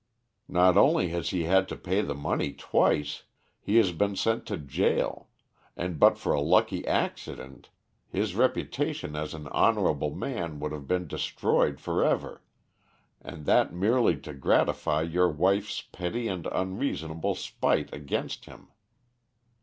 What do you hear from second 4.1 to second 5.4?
sent to jail,